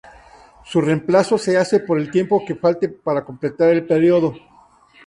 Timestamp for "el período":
3.69-4.35